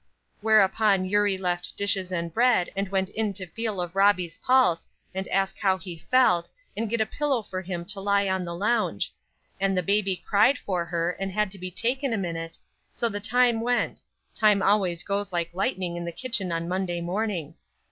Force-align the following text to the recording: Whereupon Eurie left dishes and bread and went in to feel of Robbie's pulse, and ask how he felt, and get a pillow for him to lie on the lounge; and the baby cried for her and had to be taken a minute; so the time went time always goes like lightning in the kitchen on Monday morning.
Whereupon 0.41 1.05
Eurie 1.05 1.37
left 1.37 1.77
dishes 1.77 2.11
and 2.11 2.33
bread 2.33 2.71
and 2.75 2.89
went 2.89 3.11
in 3.11 3.33
to 3.33 3.45
feel 3.45 3.79
of 3.79 3.95
Robbie's 3.95 4.39
pulse, 4.39 4.87
and 5.13 5.27
ask 5.27 5.59
how 5.59 5.77
he 5.77 5.99
felt, 6.09 6.49
and 6.75 6.89
get 6.89 7.01
a 7.01 7.05
pillow 7.05 7.43
for 7.43 7.61
him 7.61 7.85
to 7.85 7.99
lie 7.99 8.27
on 8.27 8.43
the 8.43 8.55
lounge; 8.55 9.13
and 9.59 9.77
the 9.77 9.83
baby 9.83 10.15
cried 10.15 10.57
for 10.57 10.85
her 10.85 11.11
and 11.19 11.31
had 11.33 11.51
to 11.51 11.59
be 11.59 11.69
taken 11.69 12.13
a 12.13 12.17
minute; 12.17 12.57
so 12.91 13.09
the 13.09 13.19
time 13.19 13.61
went 13.61 14.01
time 14.33 14.63
always 14.63 15.03
goes 15.03 15.31
like 15.31 15.53
lightning 15.53 15.95
in 15.97 16.05
the 16.05 16.11
kitchen 16.11 16.51
on 16.51 16.67
Monday 16.67 16.99
morning. 16.99 17.53